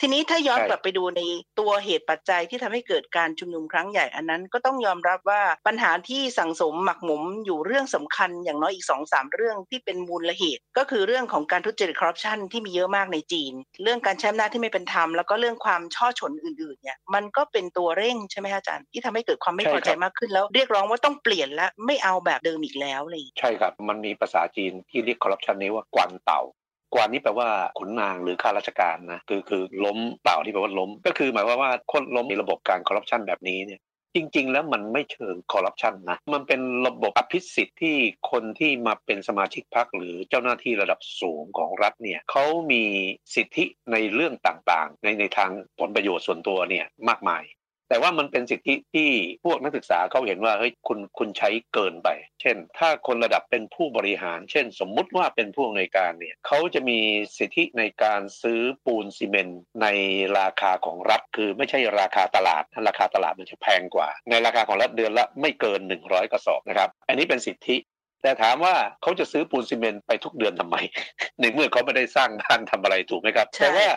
[0.01, 1.21] ทีนี้ถ้าย้อนกลับไปดูใน
[1.60, 13.53] ตัวเหตุปัจจัยที่ทำให้เกิดการชุมนุมครั้งใหญ่อันนั้นก็ต้องยอมรับว่าปัญหาที่สังสมหมักหมมอยู่เรื่องสำคัญอย่างน้อยอีกสองสามเรื่องที่เป็นมูลเหตุ ก็คือเรื่องของการทุจริตคอร์รัปชันที่มีเยอะมากในจีน
[13.84, 26.41] เรื่องการใช้อำนาจที่ไม่เป็นธรรมแล้วก็เรื่องความช่อฉนอื่นๆเนี่ยมันก็เป็นตัวเร่งใช่ไหมอาจารย์ที่ทำให้เกิดความไม่พอใจมากขึ้นแล้ว เรียกร้องว่าต้องเปลี่ยนและไม่เอาแบบเดิมอีกแล้วเลยใช่ครับมันมีภาษาจีนที่เรียกคอร์รัปชันนี้ว่ากวนเต่า
[26.95, 33.81] กวานนี้แปลว่าขุนนางหรือข้าราชการนะคือคือล้มเปล่าที่แปลว่าล้ม ก็คือหมายว่าว่าคนล้มในระบบการคอร์รัปชันแบบนี้เนี่ย
[34.15, 37.95] จริง ๆ แล้วมันไม่เชิงคอร์รัปชันนะ มันเป็นระบบอภิสิทธิ์ที่
[38.31, 42.84] คนที่มาเป็นสมาชิกพรรคหรือเจ้าหน้าที่ระดับสูงของรัฐเนี่ยเขามี
[43.36, 47.43] สิทธิในเรื่องต่างๆ ในในทางผลประโยชน์ส่วนตัวเนี่ยมากมาย
[47.89, 49.09] แต่ว่ามันเป็นสิทธิที่
[49.45, 52.09] พวกนักศึกษาเขาเห็นว่าเฮ้ยคุณคุณใช้เกินไป
[52.41, 56.99] เช่น ถ้าคนระดับเป็นผู้บริหาร เช่น สมมุติว่าเป็นผู้อำนวยการเนี่ยเขาจะมี
[57.37, 59.87] สิทธิในการซื้อปูนซีเมนต์ใน
[60.39, 67.77] ราคาของรัฐคือไม่ใช่ราคาตลาดราคาตลาดมันจะแพงกว่า ในราคาของรัฐเดือนละไม่เกิน 100 กระสอบนะครับ อันนี้เป็นสิทธิ
[68.23, 70.75] แต่ถามว่าเขาจะซื้อปูนซีเมนต์ไปทุกเดือนทำไม
[71.39, 73.87] ในเมื่อเขาไม่ได้สร้างบ้านทำอะไรถูกไหมครับ แต่ว่า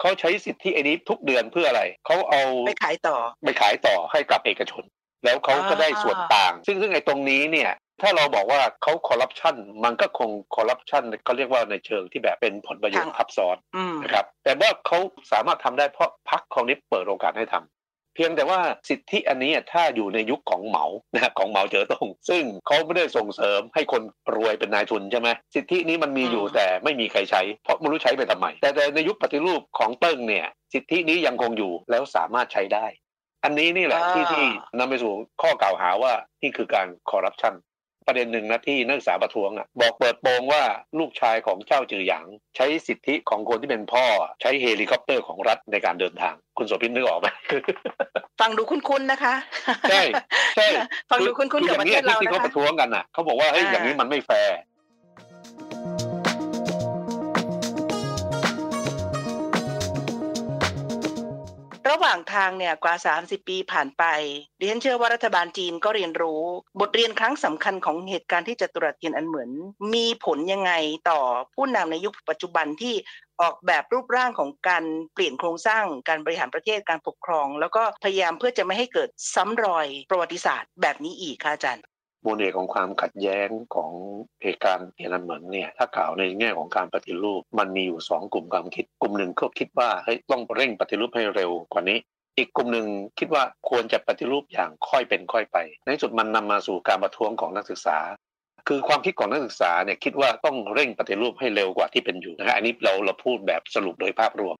[0.00, 4.84] เขาใช้สิทธิไอ้นี้ทุกเดือนเพื่ออะไรเขาเอาไปขายต่อไปขายต่อให้กับเอกชน
[5.24, 7.70] แล้วเขาก็ได้ส่วนต่าง ซึ่งซึ่งไอ้ตรงนี้เนี่ย
[8.02, 13.56] ถ้าเราบอกว่าเขาคอร์รัปชันมันก็คงคอร์รัปชันเขาเรียกว่าในเชิงที่แบบเป็นผลประโยชน์ทับซ้อน
[14.02, 14.98] นะครับแต่ว่าเขา
[15.32, 17.77] สามารถทำได้เพราะพรรคของนี้เปิดโอกาสให้ทำ
[18.18, 24.02] พียงแต่ว่าสิทธิอันนี้ถ้าอยู่ในยุคของเหมานะของเหมาเจ๋อตงซึ่งเขาไม่ได้ส่งเสริมให้คน
[24.36, 32.86] รวยเป็นนายทุนใช่ไหมสิทธินี้มันมีอยู่แต่ไม่มีใครใช้ เพราะไม่รู้ใช้ไปทำไม แต่แต่ในยุคปฏิรูปของเติ้งเนี่ย สิทธินี้ยังคงอยู่แล้วสามารถใช้ได้
[33.44, 34.46] อันนี้นี่แหละที่ที่
[34.78, 37.54] นำไปสู่ข้อกล่าวหาว่านี่คือการคอร์รัปชัน
[38.08, 40.62] ประเด็นหนึ่งนะที่นักศึกษาประท้วงอะบอกเปิดโปงว่า
[40.98, 44.04] ลูกชายของเจ้าจือหยาง ใช้สิทธิของคนที่เป็นพ่อ
[44.40, 47.26] ใช้เฮลิคอปเตอร์ของรัฐในการเดินทาง คุณโสภินนึกออกไหม
[48.40, 49.34] ฟังดูคุ้นๆนะคะ
[49.90, 50.02] ใช่
[50.56, 50.68] ใช่
[51.10, 54.56] ฟังดูคุ้นๆกับประเทศเราที่เขาประท้วงกันอะเขาบอกว่าเฮ้ยอย่างนี้มันไม่แฟร์
[61.90, 64.04] ระหว่างทางเนี่ยกว่า 30 ปีผ่านไป
[64.58, 66.42] ดิฉันเชื่อว่ารัฐบาลจีนก็เรียนรู้
[66.80, 69.50] บทเรียนครั้งสำคัญของเหตุการณ์ที่จตุรัสเทียนอันเหมิน
[69.94, 70.72] มีผลยังไง
[71.10, 71.20] ต่อ
[71.54, 72.94] ผู้นำในยุคปัจจุบันที่
[73.40, 81.84] ออกแบบรูปร่างของการเปลี่ยนโครงสร้างการบริหารประเทศการปกครอง แล้วก็พยายามเพื่อจะไม่ให้เกิดซ้ำรอยประวัติศาสตร์แบบนี้อีกค่ะอาจารย์
[82.28, 83.90] มูลเหตุของความขัดแย้งของ
[84.42, 91.98] เหตุการณ์เทียนันเหมือนเนี่ยถ้ากล่าวในแง่ของการปฏิรูป มันมีอยู่สองกลุ่มความคิด กลุ่มหนึ่งก็คิดว่าเฮ้ยต้องเร่งปฏิรูปให้เร็วกว่านี้
[92.38, 92.86] อีกกลุ่มหนึ่ง
[93.18, 97.98] คิดว่าควรจะปฏิรูปอย่างค่อยเป็นค่อยไป ในสุดมันนำมาสู่การประท้วงของนักศึกษา
[98.68, 104.56] คือความคิดของนักศึกษาเนี่ยคิดว่าต้องเร่งปฏิรูปให้เร็วกว่าที่เป็นอยู่นะฮะอันนี้เราเราพูดแบบสรุปโดยภาพรวม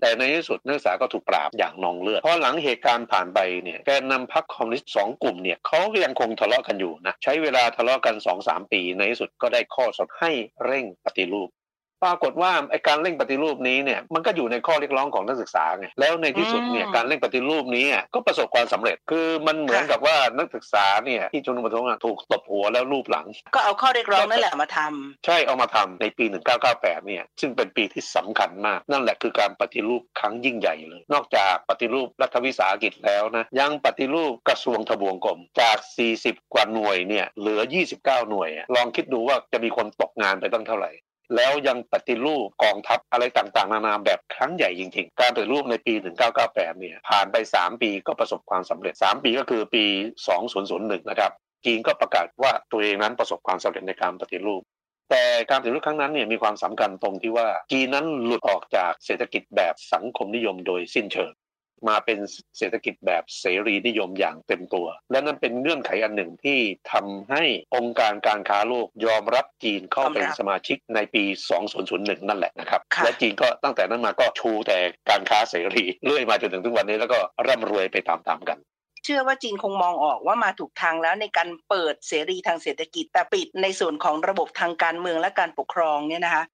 [0.00, 10.30] แต่ในที่สุดนักศึกษาก็ถูกปราบอย่างนองเลือดเพราะหลังเหตุการณ์ผ่านไปเนี่ยแกนนำพรรคคอมมิวนิสต์สองกลุ่มเนี่ยเขาก็ยังคงทะเลาะกันอยู่นะใช้เวลาทะเลาะกัน2อสปีในที่สุดก็ได้ข้อสรุปให้
[10.64, 11.48] เร่งปฏิรูป
[12.04, 26.24] ปรากฏว่าไอการเร่งปฏิรูปนี้เนี่ยมันก็อยู่ในข้อเรียกร้องของนักศึกษาไงแล้วในที่สุดเนี่ยการเร่งปฏิรูปนี้ก็ประสบความสำเร็จคือมันเหมือนกับว่านักศึกษาเนี่ยที่ชุมนุมประท้วงถูกตบหัวแล้วรูปหลัง ก็เอาข้อเรียกร้องนั่นแหละมาทำใช่เอามาทำในปี
[26.66, 35.76] 1998 เนี่ยซึ่งเป็นปีที่สำคัญมาก นั่นแหละคือการปฏิรูปครั้งยิ่งใหญ่เลย นอกจากปฏิรูปรัฐวิสาหกิจแล้วนะยังปฏิรูปกระทรวงทบวงกรมจาก
[36.16, 37.60] 40 กว่าหน่วยเนี่ยเหลือ
[37.96, 40.90] 29 หน่วยลองคิดดูว่าจะมีคนตกงานไปตั้งเท่าไหร่
[41.36, 45.94] แล้วยังปฏิรูปกองทัพอะไรต่างๆ นานาแบบครั้งใหญ่จริงๆ การปฏิรูปในปี
[46.36, 49.84] 1998 เนี่ยผ่านไป 3 ปีก็ประสบความสำเร็จ 3 ปีก็คือปี
[50.46, 51.32] 2001 นะครับ
[51.64, 54.62] จีนก็ประกาศว่าตัวเองนั้นประสบความสำเร็จในการปฏิรูป
[55.10, 61.32] แต่การปฏิรูปครั้งนั้นเนี่ยมีความสำคัญตรงที่ว่าจีนนั้นหลุดออกจากเศรษฐกิจแบบสังคมนิยมโดยสิ้นเชิง
[61.88, 62.18] มาเป็น
[62.58, 66.58] เศรษฐกิจแบบเสรีนิยมอย่างเต็มตัว และนั่นเป็นเงื่อนไขอันหนึ่งที่
[66.92, 67.42] ทำให้
[67.76, 71.24] องค์การการค้าโลกยอมรับจีนเข้าเป็นสมาชิกในปี
[71.76, 74.78] 2001 นั่นแหละนะครับ และจีนก็ตั้งแต่นั้นมาก็ชูแต่
[75.10, 78.58] การค้าเสรีเรื่อยมาจนถึงทุกวันนี้แล้วก็ร่ำรวยไปตามๆกัน
[79.04, 86.44] เชื่อว่าจีนคงมองออกว่ามาถูกทางแล้วในการเปิดเสรีทางเศรษฐกิจแต่ปิดในส่วนของระบบทางการเมืองและการปกครองเนี่ยนะคะ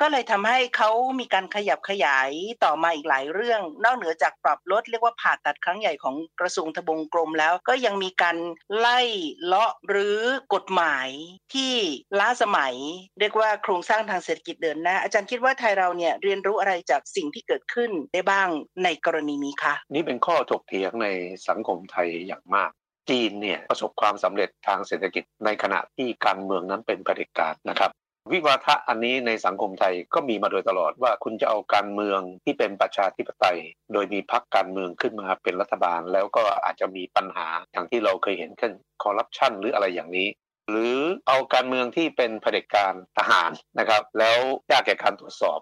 [0.00, 2.30] ก็เลยทำให้เขามีการขยับขยาย
[2.64, 8.36] ต่อมาอีกหลายเรื่อง นอกเหนือจากปรับลดเรียกว่าผ่าตัดครั้งใหญ่ของกระทรวงทบวงกรมแล้ว ก็ยังมีการ
[8.78, 9.00] ไล่
[9.44, 10.18] เลาะหรือ
[10.54, 11.08] กฎหมาย
[11.54, 11.74] ที่
[12.18, 12.74] ล้าสมัย
[13.20, 18.48] เรียกว่าโครงสร้างทางเศรษฐกิจเดินหน้า อาจารย์คิดว่าไทยเราเนี่ยเรียนรู้อะไรจากสิ่งที่เกิดขึ้นได้บ้าง
[18.84, 21.08] ในกรณีนี้คะนี่เป็นข้อถกเถียงใน
[21.48, 22.70] สังคมไทยอย่างมาก
[23.10, 27.90] จีนเนี่ยประสบความสำเร็จทางเศรษฐกิจในขณะที่การเมืองนั้นเป็นเผด็จการนะครับ
[28.32, 33.58] วิวาทะอันนี้ในสังคมไทยก็มีมาโดยตลอดว่าคุณจะเอาการเมืองที่เป็นประชาธิปไตย
[33.92, 40.28] โดยมีพรรคการเมืองขึ้นมาเป็นรัฐบาล แล้วก็อาจจะมีปัญหาอย่างที่เราเคยเห็นขึ้นคอร์รัปชันหรืออะไรอย่างนี้
[40.70, 44.38] หรือเอาการเมืองที่เป็นเผด็จการทหารนะครับ แล้ว
[44.70, 45.58] ยากแก่การตรวจสอบ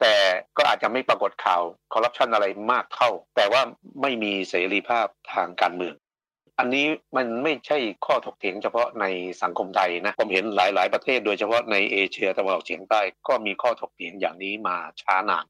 [0.00, 0.14] แต่
[0.56, 3.62] ก็อาจจะไม่ปรากฏข่าวคอร์รัปชันอะไรมากเท่า แต่ว่า
[4.02, 5.94] ไม่มีเสรีภาพทางการเมือง
[6.58, 6.86] อันนี้
[7.16, 9.04] มันไม่ใช่ข้อถกเถียงเฉพาะใน
[9.42, 15.46] สังคมไทยนะผมเห็นหลาย ๆ ประเทศโดยเฉพาะในเอเชียตะวันออกเฉียงใต้ก็มีข้อถกเถียงอย่างนี้มาช้านาน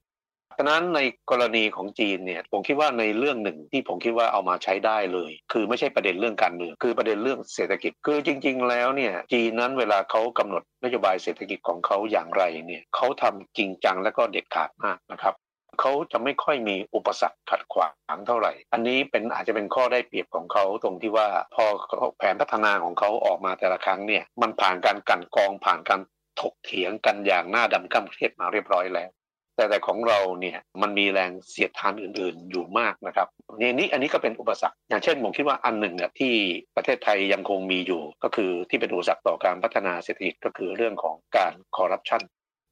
[0.59, 15.35] ฉะนั้นในกรณีของจีนเนี่ยผมคิดว่าในเรื่องหนึ่งที่ผมคิดว่าเอามาใช้ได้เลย คือไม่ใช่ประเด็นเรื่องการเมืองคือประเด็นเรื่องเศรษฐกิจคือจริง ๆ แล้วเนี่ยจีนนั้นเวลาเขากำหนดนโยบายเศรษฐกิจของเขาอย่างไรเนี่ยเขาทำจริงจังและก็เด็ดขาดมากนะครับ
[15.81, 21.65] เขาจะไม่ค่อยมีอุปสรรคขัดขวางเท่าไหร่ อันนี้เป็นอาจจะเป็นข้อได้เปรียบของเขาตรงที่ว่าพอ
[22.19, 26.01] แผนพัฒนาของเขาออกมาแต่ละครั้งเนี่ยมันผ่านการกันกองผ่านการ
[26.41, 29.11] ถกเถียงกันอย่างหน้าดำก้าเครียดมาเรียบร้อยแล้ว
[29.57, 33.29] แต่แต่ของเราเนี่ยมันมีแรงเสียดทานอื่นๆอยู่มากนะครับ
[33.61, 36.35] นี่นี่อันนี้ก็เป็นอุปสรรค อย่างเช่นผมคิดว่าอันหนึ่งเนี่ยที่
[36.77, 42.23] ประเทศไทยยังคงมีอยู่ ก็คือที่เป็นอุปสรรคต่อการพัฒนาเศรษฐกิจก็คือเรื่องของการคอร์รัปชัน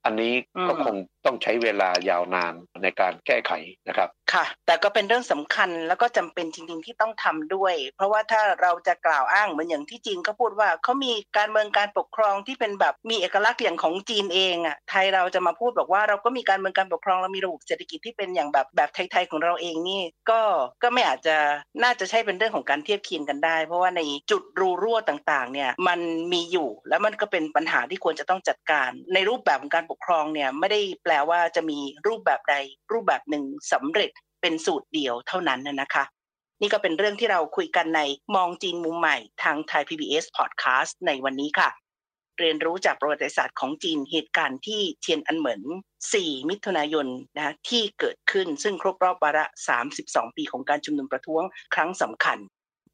[0.04, 0.32] อันนี้
[0.68, 3.52] ก็คงต้องใช้เวลายาวนานในการแก้ไข
[3.88, 20.40] นะครับค่ะ แต่ก็เป็นเรื่องสำคัญแล้วก็จำเป็นจริงๆที่ต้องทำด้วย เพราะว่าถ้าเราจะกล่าวอ้างเหมือนอย่างที่จีนก็พูดว่าเขามีการเมืองการปกครองที่เป็นแบบมีเอกลักษณ์อย่างของจีนเองอะไทยเราจะมาพูดบอกว่าเราก็มีการเมืองการปกครองเรามีระบบเศรษฐกิจที่เป็นอย่างแบบแบบไทยๆของเราเองนี่ ก็
[20.82, 21.36] ก็ไม่อาจจะ
[21.82, 26.00] น่าจะใช่เป็นเรื่องของการเทียบเคียงกันได้ เพราะว่าในจุดรูรั่วต่างๆ เนี่ยมัน
[26.32, 32.54] มีอยู่แล้วมันก็เป็นปัญหาที่ควรจะต้องจัดการ ในรูปแบบของการปกครองเนี่ยไม่ได้แปลว่าจะมีรูปแบบใด
[32.92, 34.10] รูปแบบหนึ่งสำเร็จ
[34.42, 36.04] เป็นสูตรเดียวเท่านั้นนะคะ
[36.60, 38.00] นี่ก็เป็นเรื่องที่เราคุยกันใน
[38.34, 41.68] มองจีนมุมใหม่ทางไทย PBS Podcast ในวันนี้ค่ะ
[42.38, 45.62] เรียนรู้จากประวัติศาสตร์ของจีนเหตุการณ์ที่เทียนอันเหมิน
[46.06, 49.44] 4 มิถุนายนนะที่เกิดขึ้นซึ่งครบรอบวาระ
[49.90, 52.38] 32 ปีของการชุมนุมประท้วงครั้งสำคัญ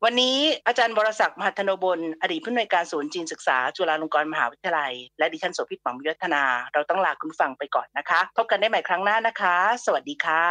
[0.04, 10.44] วันนี้อาจารย์บรศักดิ์มหัทนบลอดีตผู้อำนวยการศูนย์จีนศึกษา จุฬาลงกรณ์มหาวิทยาลัย และดิฉันโสภิตหมังวิทนา เราต้องลาคุณฟังไปก่อนนะคะ พบกันได้ใหม่ครั้งหน้านะคะ สวัสดีค่ะ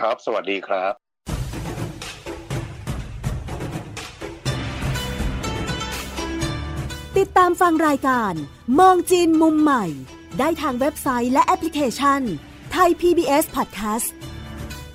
[0.00, 0.92] ครับ สวัสดีครับ
[7.18, 8.34] ติดตามฟังรายการ
[8.80, 9.84] มองจีนมุมใหม่
[10.38, 12.20] ได้ทางเว็บไซต์และแอปพลิเคชัน
[12.72, 14.08] ไทย PBS Podcast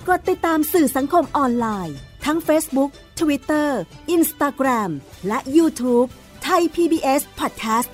[0.08, 3.68] กดติดตามสื่อสังคมออนไลน์ ทั้ง Facebook Twitter
[4.16, 4.90] Instagram
[5.28, 6.08] และ YouTube
[6.44, 7.90] ไทย PBS Podcast